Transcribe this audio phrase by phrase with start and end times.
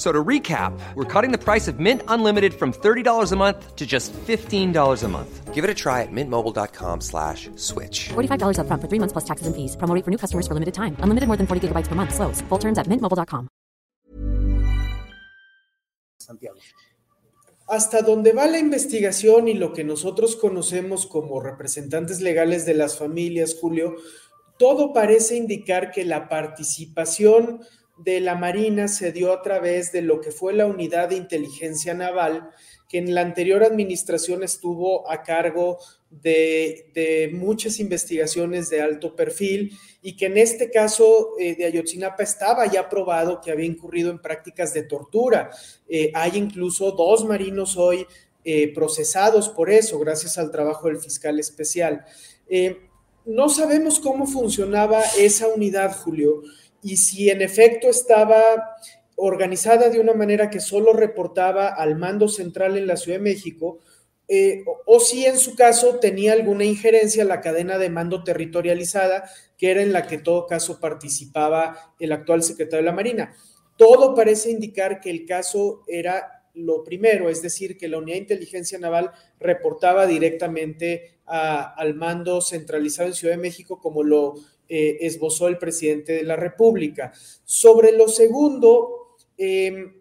[0.00, 3.86] So to recap, we're cutting the price of Mint Unlimited from $30 a month to
[3.86, 4.72] just $15
[5.04, 5.52] a month.
[5.52, 8.08] Give it a try at mintmobile.com slash switch.
[8.08, 9.76] $45 up front for three months plus taxes and fees.
[9.76, 10.96] Promo rate for new customers for limited time.
[11.00, 12.14] Unlimited more than 40 gigabytes per month.
[12.14, 12.40] Slows.
[12.48, 13.48] Full terms at mintmobile.com.
[16.16, 16.56] Santiago.
[17.68, 22.96] Hasta donde va la investigación y lo que nosotros conocemos como representantes legales de las
[22.96, 23.96] familias, Julio,
[24.58, 27.60] todo parece indicar que la participación
[28.04, 31.94] de la Marina se dio a través de lo que fue la unidad de inteligencia
[31.94, 32.50] naval,
[32.88, 35.78] que en la anterior administración estuvo a cargo
[36.10, 42.66] de, muchas investigaciones de alto perfil y que en este caso eh, de Ayotzinapa estaba
[42.66, 45.50] ya probado que había incurrido en prácticas de tortura.
[45.88, 48.06] Eh, hay incluso dos marinos hoy
[48.44, 52.04] eh, procesados por eso, gracias al trabajo del fiscal especial.
[53.26, 56.42] no sabemos cómo funcionaba esa unidad, Julio
[56.82, 58.76] y si en efecto estaba
[59.16, 63.78] organizada de una manera que solo reportaba al mando central en la Ciudad de México,
[64.32, 69.28] eh, o, si en su caso tenía alguna injerencia en la cadena de mando territorializada,
[69.58, 73.34] que era en la que en todo caso participaba el actual secretario de la Marina.
[73.76, 78.22] Todo parece indicar que el caso era lo primero, es decir, que la Unidad de
[78.22, 84.34] Inteligencia Naval reportaba directamente al mando centralizado en Ciudad de México, como lo
[84.72, 87.12] eh, esbozó el presidente de la República.
[87.44, 89.92] Sobre lo segundo, em,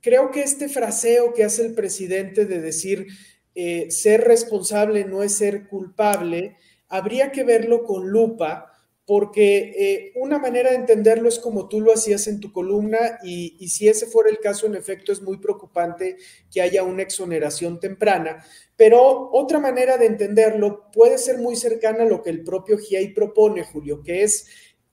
[0.00, 3.06] creo que este fraseo que hace el presidente de decir
[3.54, 6.56] eh, ser responsable no es ser culpable,
[6.88, 8.72] habría que verlo con lupa
[9.08, 13.66] porque eh, una manera de entenderlo es como tú lo hacías en tu columna y,
[13.70, 16.18] si ese fuera el caso, en efecto, es muy preocupante
[16.52, 18.44] que haya una exoneración temprana,
[18.76, 23.14] pero otra manera de entenderlo puede ser muy cercana a lo que el propio GIAI
[23.14, 24.46] propone, Julio, que es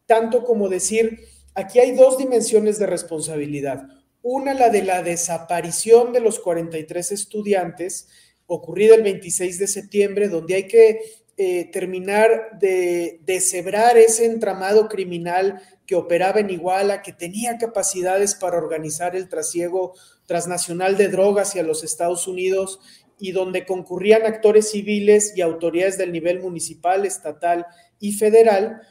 [0.06, 1.20] tanto como decir,
[1.54, 3.84] aquí hay dos dimensiones de responsabilidad.
[4.22, 8.08] Una, la de la desaparición de los 43 estudiantes,
[8.48, 11.02] ocurrida el 26 de septiembre, donde hay que
[11.38, 18.58] eh, terminar de deshebrar ese entramado criminal que operaba en Iguala, que tenía capacidades para
[18.58, 19.94] organizar el trasiego
[20.26, 22.80] transnacional de drogas hacia los Estados Unidos
[23.20, 27.66] y donde concurrían actores civiles y autoridades del nivel municipal, estatal
[28.00, 28.82] y federal.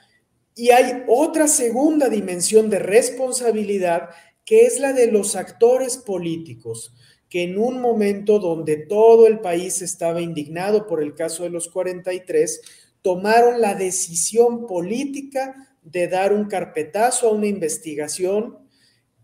[0.54, 4.10] Y hay otra segunda dimensión de responsabilidad
[4.44, 6.92] que es la de los actores políticos
[7.34, 11.66] que en un momento donde todo el país estaba indignado por el caso de los
[11.66, 12.60] 43,
[13.02, 18.58] tomaron la decisión política de dar un carpetazo a una investigación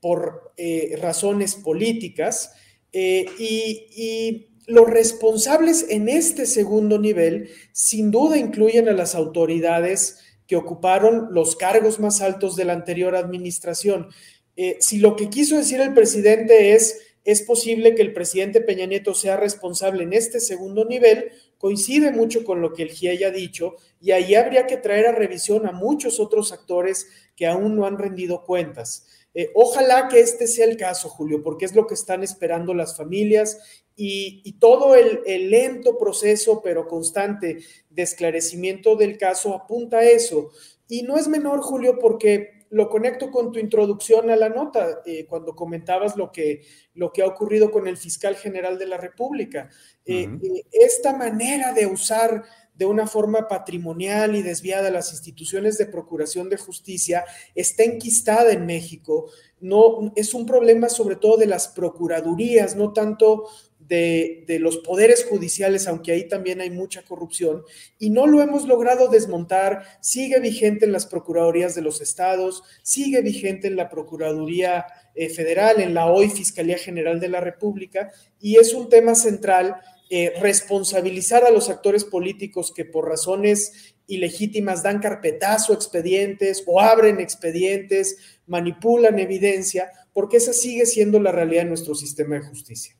[0.00, 2.52] por eh, razones políticas
[2.92, 10.18] eh, y, los responsables en este segundo nivel sin duda incluyen a las autoridades
[10.48, 14.08] que ocuparon los cargos más altos de la anterior administración.
[14.56, 18.86] Eh, si lo que quiso decir el presidente es es posible que el presidente Peña
[18.86, 23.30] Nieto sea responsable en este segundo nivel, coincide mucho con lo que el GIE ha
[23.30, 27.86] dicho, y ahí habría que traer a revisión a muchos otros actores que aún no
[27.86, 29.06] han rendido cuentas.
[29.32, 32.96] Eh, ojalá que este sea el caso, Julio, porque es lo que están esperando las
[32.96, 33.58] familias
[33.94, 37.58] y, todo el, el, lento proceso, pero constante,
[37.90, 40.50] de esclarecimiento del caso apunta a eso.
[40.88, 45.26] Y no es menor, Julio, porque lo conecto con tu introducción a la nota, eh,
[45.26, 46.62] cuando comentabas lo que,
[46.94, 49.68] lo que ha ocurrido con el fiscal general de la República.
[50.04, 52.44] Eh, eh, esta manera de usar
[52.74, 57.24] de una forma patrimonial y desviada las instituciones de procuración de justicia
[57.54, 59.30] está enquistada en México.
[59.60, 63.48] No, es un problema sobre todo de las procuradurías, no tanto
[63.90, 67.64] de, de, los poderes judiciales, aunque ahí también hay mucha corrupción,
[67.98, 73.20] y no lo hemos logrado desmontar, sigue vigente en las procuradurías de los estados, sigue
[73.20, 78.56] vigente en la Procuraduría eh, Federal, en la hoy Fiscalía General de la República, y
[78.56, 79.76] es un tema central
[80.08, 86.80] eh, responsabilizar a los actores políticos que por razones ilegítimas dan carpetazo a expedientes o
[86.80, 88.16] abren expedientes,
[88.46, 92.99] manipulan evidencia, porque esa sigue siendo la realidad en nuestro sistema de justicia.